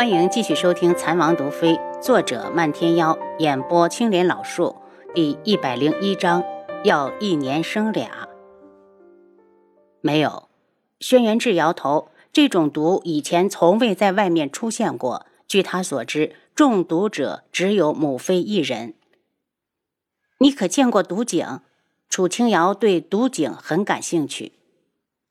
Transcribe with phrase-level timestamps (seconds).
[0.00, 4.74] 欢迎继续收听《残王毒妃》，作者漫天妖，演播青莲老树，
[5.14, 6.42] 第一百零一章，
[6.84, 8.26] 要一年生俩。
[10.00, 10.48] 没有，
[11.00, 15.26] 轩辕志摇头，这种毒以前从未在外面出现过。
[15.46, 18.94] 据他所知，中毒者只有母妃一人。
[20.38, 21.60] 你可见过毒井？
[22.08, 24.52] 楚清瑶对毒井很感兴趣。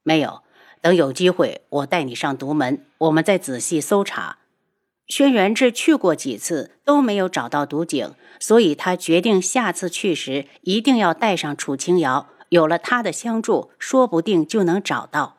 [0.03, 0.43] 没有，
[0.79, 4.37] 等有机会，我带你上毒门，我们再仔细搜查。
[5.09, 12.27] 轩辕志去过几次都没有找到毒井，所以他决定下次去时一定要带上楚清瑶。
[12.49, 15.35] 有了他的相助，说不定就能找到。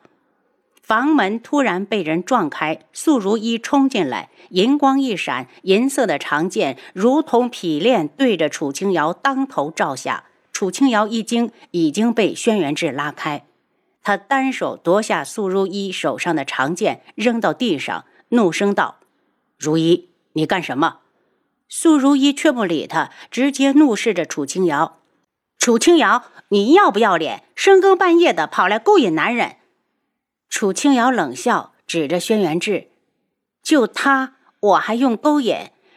[0.81, 10.25] 房门突然被人撞开，素如一冲进来，银光一闪，银色的长剑如同劈链，对着楚清瑶当头照下。
[10.51, 13.45] 楚清瑶一惊，已经被轩辕志拉开。
[14.03, 18.97] 他单手夺下素如一手上的长剑，扔到地上，怒声道。
[19.61, 21.01] 如一，你干什么？
[21.69, 24.97] 苏如意却不理他，直接怒视着楚清瑶。
[25.59, 27.43] 楚清瑶，你要不要脸？
[27.55, 29.57] 深更半夜的跑来勾引男人？
[30.49, 32.87] 楚清瑶冷笑，指着轩辕志
[33.61, 35.55] ：“就他，我还用勾引？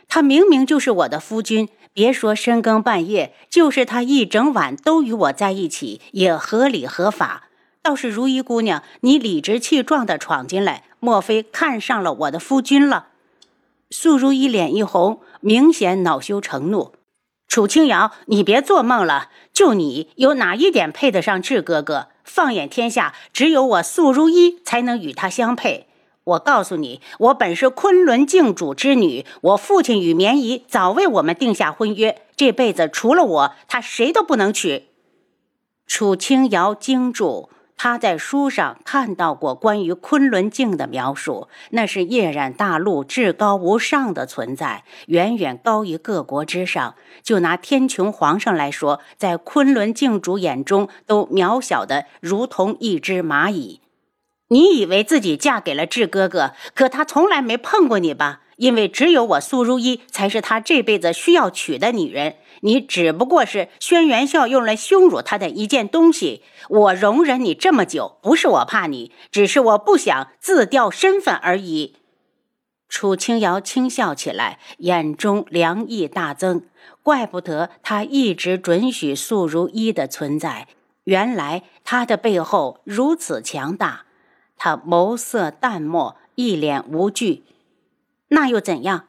[0.09, 7.45] 他明明就是我的夫君，别说深更半夜，就是他一整晚都与我在一起，也合理合法。
[7.81, 13.09] 倒是如一姑娘，你理直气壮的闯进来，莫非看上了我的夫君了？”
[13.95, 16.95] 素如一脸一红，明显恼羞成怒。
[17.47, 19.29] 楚清瑶，你别做梦了！
[19.53, 22.09] 就你有哪一点配得上智哥哥？
[22.25, 25.87] 放眼天下，只有我素如一才能与他相配。
[26.25, 34.89] 我告诉你，我本是昆仑镜主之女，我父亲与绵姨早为我们定下婚约，这辈子除了我，他谁都不能娶。
[35.87, 37.49] 楚清瑶惊住。
[37.77, 46.95] 他在书上看到过关于昆仑镜的描述，那是夜染大陆至高无上的存在，远远高于各国之上。
[47.23, 53.81] 就拿天穹皇上来说，在昆仑镜主眼中都渺小的如同一只蚂蚁。
[54.49, 58.41] 你以为自己嫁给了智哥哥，可他从来没碰过你吧？
[58.57, 62.37] 因为只有我苏如意才是他这辈子需要娶的女人。
[62.65, 66.43] 你只不过是轩辕笑用来羞辱他的一件东西。
[66.71, 71.97] 我容忍你这么久，不是我怕你，只是我不想自掉身份而已。
[72.89, 76.67] 楚清瑶轻笑起来，眼中凉意大增。
[77.03, 80.69] 怪不得他一直准许素如一的存在，
[81.05, 84.07] 原来他的背后如此强大。
[84.57, 87.45] 他眸色淡漠，一脸无惧。
[88.29, 89.09] 那又怎样？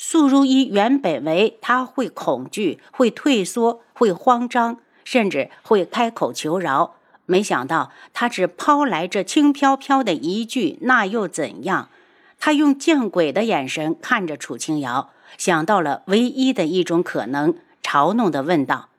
[0.00, 6.94] 素如一原本为他会恐惧，会退缩，会慌张，甚至会开口求饶。
[7.26, 11.90] 没想到他只抛来这轻飘飘的一句：“那又怎样？”
[12.38, 18.90] 他用见鬼的眼神看着楚清瑶，想到了唯一的一种可能，嘲弄地问道：“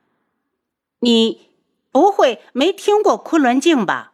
[1.00, 1.48] 你
[1.90, 4.12] 不会没听过昆仑镜吧？”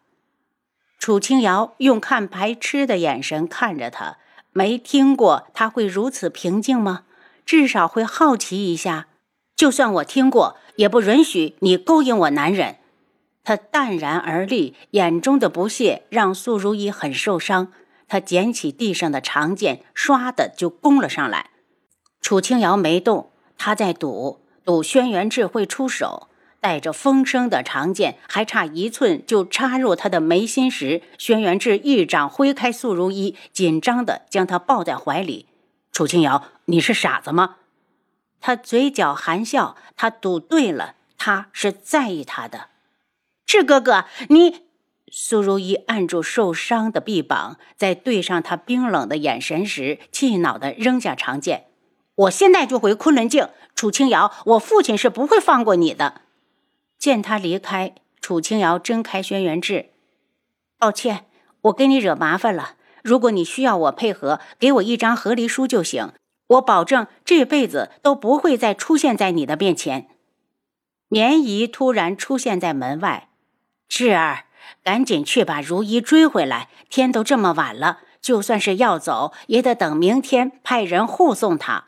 [1.00, 4.18] 楚清瑶用看白痴的眼神看着他。
[4.56, 7.02] 没听过他会如此平静吗？
[7.44, 9.06] 至少会好奇一下。
[9.54, 12.76] 就算我听过，也不允许你勾引我男人。
[13.44, 17.70] 他淡然而立，眼中的不屑让素如意很受伤。
[18.08, 21.50] 他捡起地上的长剑，唰的就攻了上来。
[22.22, 26.28] 楚清瑶没动，他在赌，赌轩辕志会出手。
[26.60, 35.46] 带着风声的长剑还差一寸就插入他的眉心时，轩辕志一掌挥开素如一，紧张地将他抱在怀里。
[35.92, 37.56] 楚清瑶，你是傻子吗？
[38.40, 42.68] 他嘴角含笑，他赌对了，他是在意他的。
[43.44, 44.66] 志哥哥，你……
[45.08, 51.66] 苏如意按住受伤的臂膀，在对上他冰冷的眼神时，气恼地扔下长剑。
[52.16, 56.22] 我现在就回昆仑镜，楚清瑶，我父亲是不会放过你的。
[57.06, 59.90] 见他离开，楚清瑶睁开轩辕志，
[60.76, 61.26] 抱歉，
[61.60, 62.74] 我给你惹麻烦了。
[63.04, 66.14] 如果你需要我配合，给我一张和离书就行，
[66.48, 70.08] 我保证这辈子都不会再出现在你的面前。
[71.06, 73.28] 绵姨突然出现在门外，
[73.86, 74.46] 志儿，
[74.82, 76.68] 赶紧去把如一追回来。
[76.90, 81.84] 天都这么晚了，就算是要走，也得等明天派人护送他。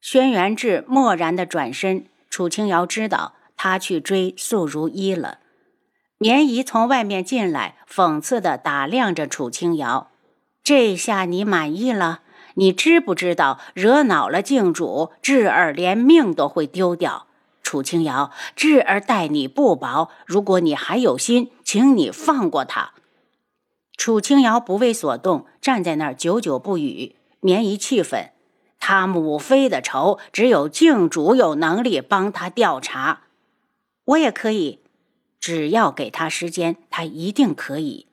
[0.00, 3.35] 轩辕志漠然的转身，楚清瑶知道。
[3.56, 5.38] 他去追素如一了。
[6.18, 10.10] 绵姨从外面进来，讽刺地打量着楚清瑶
[10.64, 12.20] ：“这下你满意了？
[12.54, 17.26] 你知不知道惹恼了镜主，智儿连命都会丢掉？
[17.62, 22.92] 楚清瑶，智儿待你不薄，如果你还有心，请你放过他。”
[23.98, 27.16] 楚清瑶不为所动，站在那儿久久不语。
[27.40, 28.30] 绵姨气愤
[28.80, 33.24] ：“他母妃的仇，只有靖主有能力帮他调查。
[34.06, 34.80] 我也可以，
[35.38, 38.06] 只要给他时间，他一定可以。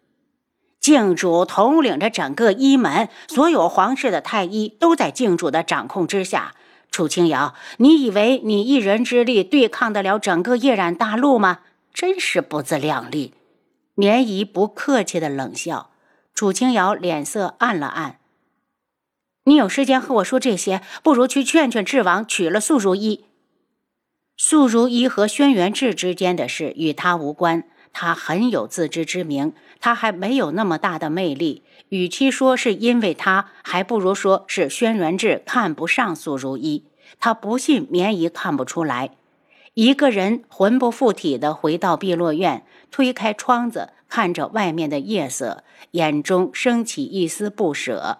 [0.79, 6.55] 靖主统领着整个医门，所有皇室的太医都在靖主的掌控之下。
[6.91, 11.61] 楚清瑶，你以为你一人之力对抗得了整个夜染大陆吗？
[11.93, 13.33] 真是不自量力！”
[13.95, 15.91] 绵姨不客气的冷笑。
[16.33, 18.17] 楚清瑶脸色暗了暗。
[19.45, 23.25] 你有时间和我说这些，不如去劝劝智王娶了素如意。
[24.35, 29.53] 素如一和轩辕志之间的事与他无关，他很有自知之明。
[29.79, 36.85] 他还没有那么大的魅力，与其说是因为他，还不如说是轩辕志看不上素如一。
[37.19, 39.11] 他不信绵姨看不出来。
[39.75, 48.19] 一个人魂不附体的回到碧落院，推开窗子，看着外面的夜色，眼中升起一丝不舍。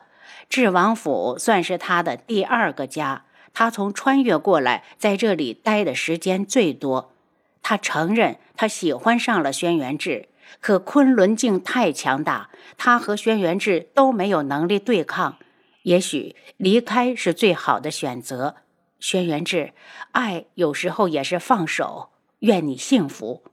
[0.50, 7.14] 智王府算是他的第二个家，他从穿越过来，在这里待的时间最多。
[7.62, 10.28] 他承认他喜欢上了轩辕志，
[10.60, 15.38] 可昆仑镜太强大，他和轩辕志都没有能力对抗。
[15.84, 18.56] 也许离开是最好的选择。
[19.00, 19.74] 轩辕志，
[20.12, 22.10] 爱有时候也是放手。
[22.40, 23.44] 愿你幸福。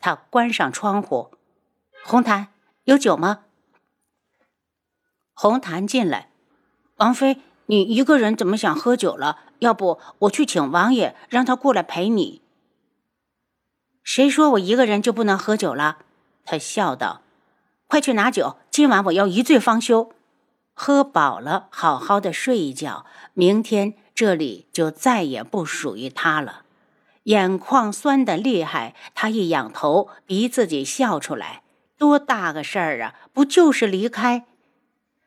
[0.00, 1.32] 他关上窗户。
[2.04, 2.48] 红檀，
[2.84, 3.44] 有酒吗？
[5.34, 6.30] 红檀进来。
[6.96, 7.38] 王妃，
[7.72, 9.38] 你一个人怎么想喝酒了？
[9.60, 12.42] 要不我去请王爷，让他过来陪你。
[14.02, 16.00] 谁说我一个人就不能喝酒了？
[16.44, 17.22] 他笑道
[17.88, 20.12] ：“快去拿酒，今晚我要一醉方休。
[20.74, 26.64] 喝饱了，好好的睡一觉，明天这里就再也不属于他了。”
[27.24, 31.62] 眼眶酸的厉害，他一仰头，逼自己笑出来。
[31.96, 33.14] 多大个事儿啊！
[33.32, 34.44] 不就是离开？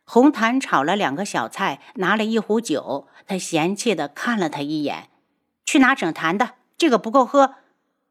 [0.05, 3.07] 红檀炒了两个小菜，拿了一壶酒。
[3.27, 5.09] 他嫌弃的看了他一眼
[5.65, 7.55] ：“去拿整坛的，这个不够喝。”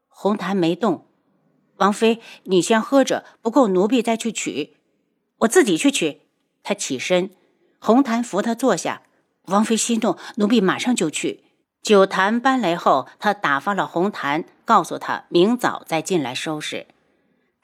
[0.09, 1.07] 红檀没动。
[1.77, 4.77] 王妃，你先喝着，不够奴婢再去取。
[5.39, 6.21] 我自己去取。
[6.63, 7.31] 他起身，
[7.79, 9.03] 红檀扶他坐下。
[9.45, 11.43] 王妃息怒，奴婢马上就去。
[11.81, 16.87] 酒坛搬来后，他打发了红檀，告诉他明早再进来收拾。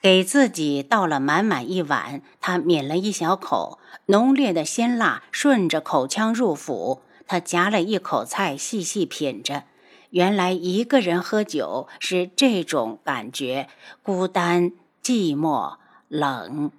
[0.02, 7.02] 给自己倒了满满一碗，他抿了一小口，浓烈的鲜辣顺着口腔入腹。
[7.28, 9.62] 他夹了一口菜，细细品着。
[10.10, 13.68] 原来一个人喝酒是这种感觉：
[14.02, 15.76] 孤单、寂寞、
[16.08, 16.72] 冷。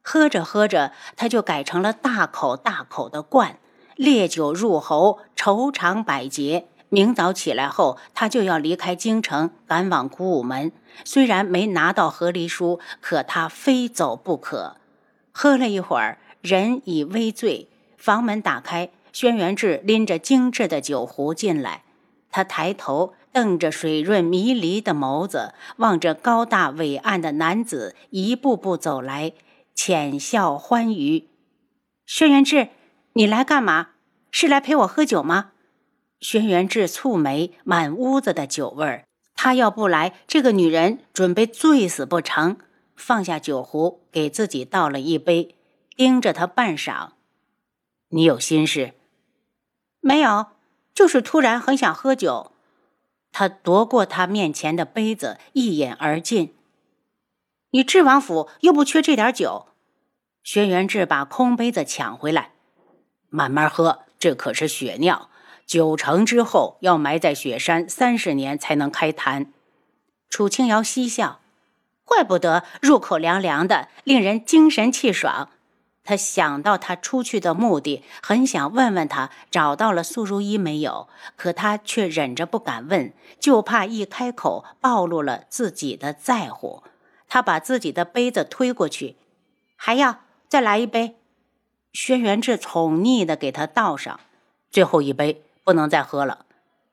[0.00, 3.58] 喝着喝着，他就改成了大口大口的灌，
[3.94, 6.66] 烈酒入喉，愁肠百结。
[6.88, 10.72] 明早起来后，他就要离开京城，赶往古武门。
[11.04, 14.76] 虽然没拿到和离书，可他非走不可。
[15.32, 17.68] 喝了一会儿，人已微醉。
[17.96, 21.82] 房门打开，轩辕志拎着精致的酒壶进来。
[22.30, 29.32] 他抬头瞪着水润迷离的眸子，望着高大伟岸的男子一步步走来，
[29.74, 31.28] 浅笑欢愉。
[32.06, 32.68] 轩辕志，
[33.14, 33.90] 你来干嘛？
[34.30, 35.52] 是来陪我喝酒吗？
[36.20, 39.04] 轩辕志蹙眉，满屋子的酒味儿。
[39.44, 42.56] 他要不来，这个女人准备醉死不成？
[42.96, 45.54] 放下酒壶，给自己倒了一杯，
[45.94, 47.10] 盯着他半晌。
[48.08, 48.94] 你有心事？
[50.00, 50.46] 没有，
[50.94, 52.52] 就是突然很想喝酒。
[53.32, 56.54] 他夺过他面前的杯子，一饮而尽。
[57.72, 59.66] 你智王府又不缺这点酒。
[60.42, 62.52] 轩辕志把空杯子抢回来，
[63.28, 65.28] 慢慢喝，这可是血尿。
[65.66, 69.52] 九成之后要埋在雪山三十年才能开坛。
[70.28, 71.40] 楚清瑶嬉笑，
[72.04, 75.50] 怪不得入口凉凉的，令人精神气爽。
[76.06, 86.82] 他想到他出去的目的，很想问问他找到了素如意没有，可他却忍着不敢问，就怕一开口暴露了自己的在乎。
[87.26, 89.16] 他把自己的杯子推过去，
[89.76, 91.16] 还要再来一杯。
[91.92, 94.20] 轩辕志宠溺的给他倒上，
[94.70, 95.42] 最后一杯。
[95.64, 96.44] 不能再喝了，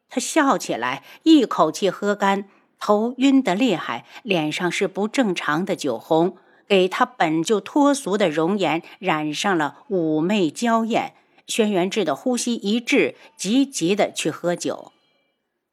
[0.10, 2.46] 他笑起来，一口气喝干，
[2.80, 6.38] 头晕得厉害，脸上是不正常的酒红，
[6.68, 11.14] 给他本就脱俗的容颜染上了妩媚娇艳。
[11.48, 14.94] 轩辕志的呼吸一滞，急急的去喝酒，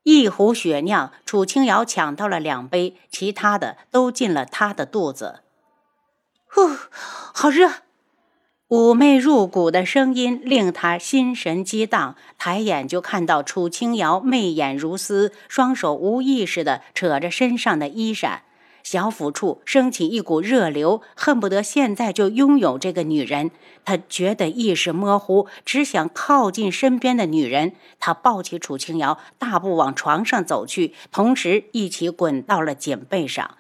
[0.02, 5.42] 一壶血酿，楚清瑶抢到了两杯，其他的都进了他的肚子。
[6.48, 7.70] 呼，好热。
[8.68, 18.42] 妩媚入骨的声音令他心神激荡，抬眼就看到楚清瑶媚眼如丝，双手无意识地扯着身上的衣衫。
[18.82, 23.50] 小腹处升起一股热流，恨不得现在就拥有这个女人。
[23.86, 27.72] 他觉得意识模糊，只想靠近身边的女人。
[27.98, 33.57] 他抱起楚清瑶，大步往床上走去，同时一起滚到了锦被上。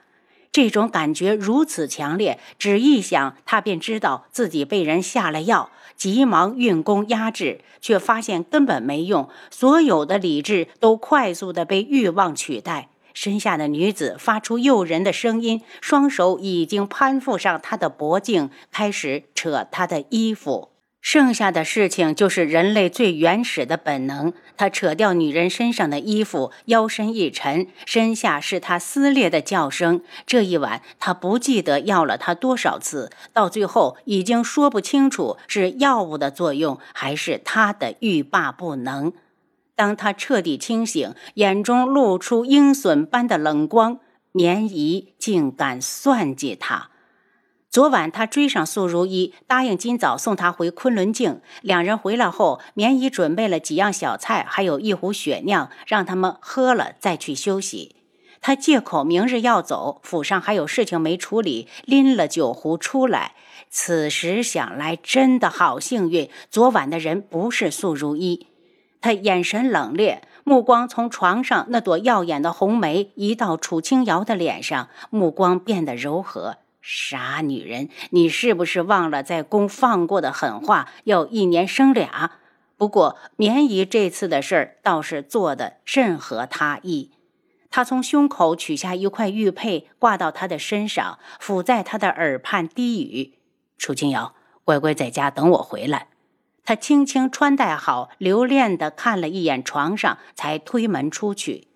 [0.58, 5.70] 这种感觉如此强烈，只一想，他便知道自己被人下了药。
[5.94, 12.88] 急忙运功压制，却发现根本没用，所有的理智都快速的被欲望取代。
[13.14, 20.70] 身下的女子发出诱人的声音，双手已经攀附上他的脖颈，开始扯他的衣服。
[21.00, 24.32] 剩下的事情就是人类最原始的本能。
[24.56, 30.02] 他扯掉女人身上的衣服，腰身一沉，身下是他撕裂的叫声。
[30.26, 39.12] 这一晚，他不记得要了他多少次，到最后已经说不清楚是药物的作用，还是他的欲罢不能。
[39.76, 44.00] 当他彻底清醒，眼中露出鹰隼般的冷光，
[44.32, 46.90] 绵姨竟敢算计他。
[47.78, 51.40] 昨晚他追上苏如意，答应今早送她回昆仑镜。
[51.62, 57.94] 两人回来后，棉姨准备了几样小菜，还有一壶血酿，让他们喝了再去休息。
[58.40, 63.34] 他借口明日要走，府上还有事情没处理，拎了酒壶出来。
[63.70, 68.48] 此时想来，真的好幸运，昨晚的人不是苏如一。
[69.00, 76.56] 他眼神冷冽，目光从床上那朵耀眼的红梅移到楚清瑶的脸上，目光变得柔和。
[76.80, 80.88] 傻女人，你是不是忘了在宫放过的狠话？
[81.04, 82.32] 要一年生俩。
[82.76, 87.10] 不过棉姨这次的事儿倒是做的甚合他意。
[87.70, 93.34] 他从胸口取下一块玉佩，挂到他的身上，抚在他的耳畔低语
[93.76, 96.08] ：“楚清瑶，乖乖在家等我回来。”
[96.64, 101.67] 他轻轻穿戴好，留恋地看了一眼床上，才推门出去。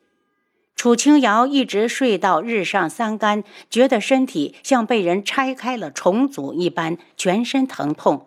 [0.83, 8.27] 楚清瑶一直睡到日上三竿，觉得身体像被人拆开了重组一般，全身疼痛，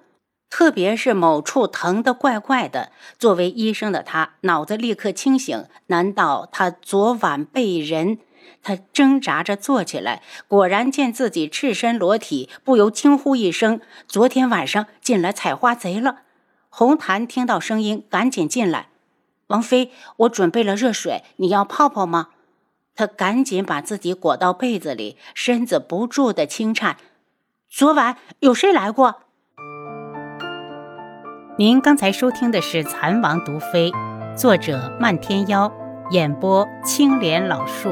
[0.49, 2.93] 特别是某处疼得怪怪的。
[3.19, 5.65] 作为医生的他，脑子立刻清醒。
[5.87, 8.19] 难道他昨晚被人？
[8.63, 16.19] 他挣扎着坐起来，果然见自己赤身裸体，不由惊呼一声：“昨天晚上进来采花贼了！”
[16.71, 18.87] 红檀听到声音，赶紧进来
[19.47, 22.29] ：“王妃，我准备了热水，你要泡泡吗？”
[22.95, 26.97] 他赶紧把自己裹到被子里，身子不住的轻颤。
[27.69, 29.21] 昨晚有谁来过？
[31.57, 33.91] 您刚才收听的是《蚕王毒妃》，
[34.35, 35.71] 作者漫天妖，
[36.11, 37.89] 演播青莲老树。